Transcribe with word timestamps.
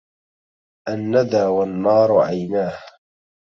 الندى 0.89 1.43
والنار 1.43 2.19
عيناه، 2.21 2.79